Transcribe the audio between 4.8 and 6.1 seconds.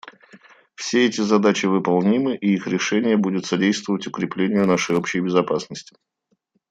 общей безопасности.